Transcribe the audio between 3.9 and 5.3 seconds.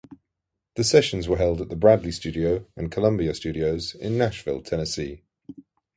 in Nashville Tennessee.